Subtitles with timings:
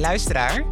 [0.00, 0.64] luisteraar.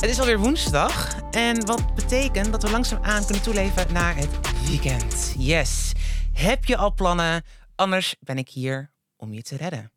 [0.00, 4.30] Het is alweer woensdag en wat betekent dat we langzaamaan kunnen toeleven naar het
[4.68, 5.34] weekend.
[5.38, 5.92] Yes.
[6.32, 7.44] Heb je al plannen?
[7.74, 9.90] Anders ben ik hier om je te redden.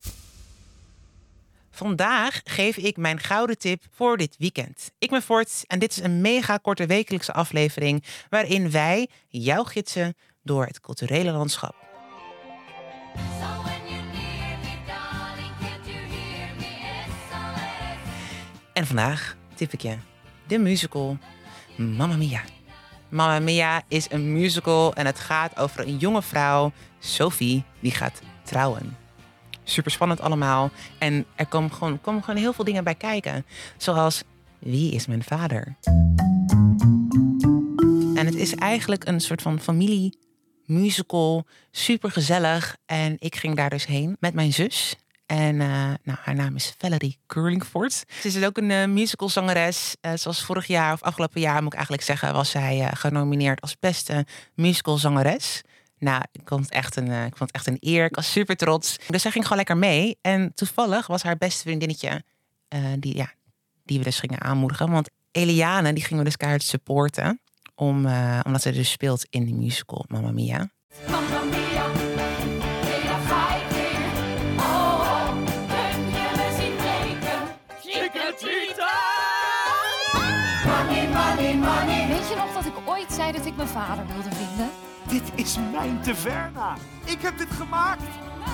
[1.71, 4.91] Vandaag geef ik mijn gouden tip voor dit weekend.
[4.97, 10.15] Ik ben Fort en dit is een mega korte wekelijkse aflevering waarin wij jou gidsen
[10.43, 11.84] door het culturele landschap.
[18.75, 19.95] En vandaag tip ik je
[20.47, 21.17] de musical
[21.75, 22.41] Mamma Mia.
[23.09, 28.21] Mamma Mia is een musical en het gaat over een jonge vrouw, Sophie, die gaat
[28.43, 28.97] trouwen.
[29.63, 30.69] Super spannend allemaal.
[30.99, 33.45] En er komen gewoon, komen gewoon heel veel dingen bij kijken.
[33.77, 34.23] Zoals,
[34.59, 35.75] wie is mijn vader?
[38.15, 40.17] En het is eigenlijk een soort van familie
[40.65, 42.77] musical, super gezellig.
[42.85, 44.95] En ik ging daar dus heen met mijn zus.
[45.25, 48.03] En uh, nou, haar naam is Valerie Curlingford.
[48.21, 49.95] Ze is ook een uh, musicalzangeres.
[50.01, 53.79] Uh, zoals vorig jaar of afgelopen jaar moet ik eigenlijk zeggen, was zij genomineerd als
[53.79, 55.61] beste musicalzangeres.
[55.97, 58.05] Nou, ik vond, het echt een, ik vond het echt een eer.
[58.05, 58.97] Ik was super trots.
[59.07, 60.17] Dus zij ging gewoon lekker mee.
[60.21, 62.23] En toevallig was haar beste vriendinnetje,
[62.99, 63.33] die, ja,
[63.83, 64.91] die we dus gingen aanmoedigen.
[64.91, 67.39] Want Eliane, die gingen we dus keihard supporten.
[67.75, 68.05] Om,
[68.45, 70.69] omdat ze dus speelt in de musical Mamma Mia.
[82.95, 84.69] Ooit zei dat ik mijn vader wilde vinden?
[85.07, 86.77] Dit is mijn taverna.
[87.05, 88.03] Ik heb dit gemaakt.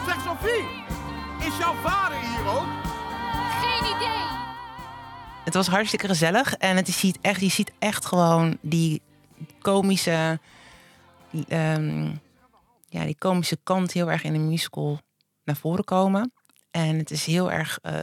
[0.05, 0.65] Zeg Sophie,
[1.47, 2.67] is jouw vader hier ook?
[3.61, 4.39] Geen idee.
[5.43, 9.01] Het was hartstikke gezellig en het, je, ziet echt, je ziet echt gewoon die
[9.61, 10.39] komische,
[11.47, 12.19] um,
[12.87, 14.99] ja, die komische kant heel erg in de musical
[15.43, 16.33] naar voren komen.
[16.71, 17.93] En het is heel erg uh,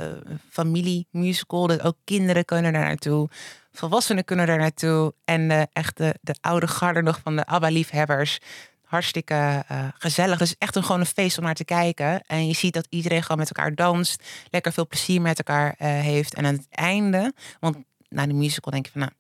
[0.51, 1.67] familie-musical.
[1.67, 3.29] Dat ook kinderen kunnen daar naartoe.
[3.73, 5.15] Volwassenen kunnen daar naartoe.
[5.25, 8.39] En echt de, de oude garde nog van de ABBA-liefhebbers.
[8.83, 10.39] Hartstikke uh, gezellig.
[10.39, 12.23] Dus echt een, gewoon een feest om naar te kijken.
[12.27, 14.23] En je ziet dat iedereen gewoon met elkaar danst.
[14.51, 16.35] Lekker veel plezier met elkaar heeft.
[16.35, 17.77] En aan het einde, want
[18.09, 19.01] na de musical denk je van...
[19.01, 19.13] nou,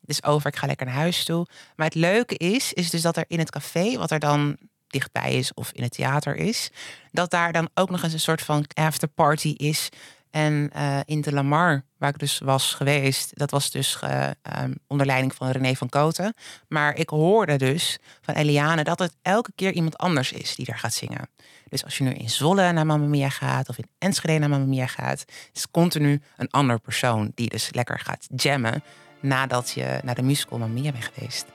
[0.00, 1.46] het is over, ik ga lekker naar huis toe.
[1.76, 5.34] Maar het leuke is, is dus dat er in het café, wat er dan dichtbij
[5.34, 6.70] is of in het theater is,
[7.12, 9.88] dat daar dan ook nog eens een soort van afterparty is.
[10.30, 14.30] En uh, in de Lamar, waar ik dus was geweest, dat was dus uh,
[14.62, 16.34] um, onder leiding van René van Koten.
[16.68, 20.78] Maar ik hoorde dus van Eliane dat het elke keer iemand anders is die daar
[20.78, 21.28] gaat zingen.
[21.68, 24.66] Dus als je nu in Zwolle naar Mamma Mia gaat of in Enschede naar Mamma
[24.66, 28.82] Mia gaat, is continu een ander persoon die dus lekker gaat jammen
[29.20, 31.46] nadat je naar de musical Mamma Mia bent geweest.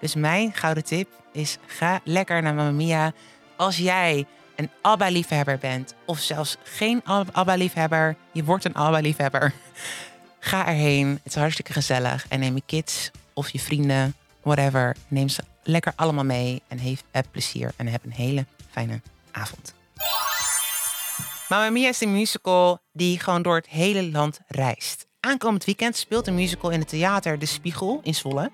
[0.00, 3.12] Dus mijn gouden tip is: ga lekker naar Mamma Mia.
[3.56, 7.02] Als jij een ABBA-liefhebber bent, of zelfs geen
[7.32, 9.52] ABBA-liefhebber, je wordt een ABBA-liefhebber.
[10.38, 11.08] Ga erheen.
[11.08, 12.26] Het is hartstikke gezellig.
[12.28, 14.96] En neem je kids of je vrienden, whatever.
[15.08, 17.72] Neem ze lekker allemaal mee en heeft plezier.
[17.76, 19.00] En heb een hele fijne
[19.30, 19.74] avond.
[21.48, 25.06] Mamma Mia is een musical die gewoon door het hele land reist.
[25.20, 28.50] Aankomend weekend speelt de musical in het theater De Spiegel in Zwolle.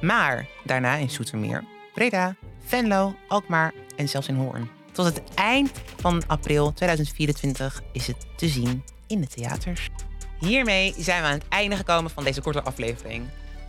[0.00, 1.64] Maar daarna in Soetermeer,
[1.94, 4.70] Breda, Venlo, Alkmaar en zelfs in Hoorn.
[4.92, 5.70] Tot het eind
[6.00, 9.88] van april 2024 is het te zien in de theaters.
[10.40, 13.24] Hiermee zijn we aan het einde gekomen van deze korte aflevering.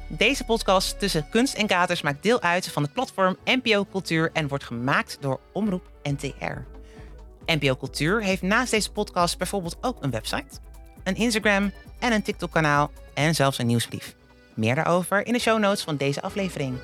[0.07, 4.47] Deze podcast tussen kunst en katers maakt deel uit van het platform NPO Cultuur en
[4.47, 6.57] wordt gemaakt door Omroep NTR.
[7.45, 10.59] NPO Cultuur heeft naast deze podcast bijvoorbeeld ook een website,
[11.03, 14.15] een Instagram en een TikTok-kanaal en zelfs een nieuwsbrief.
[14.53, 16.77] Meer daarover in de show notes van deze aflevering.